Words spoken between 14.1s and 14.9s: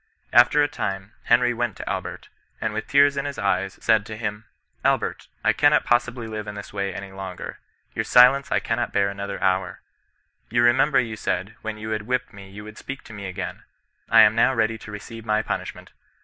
am now ready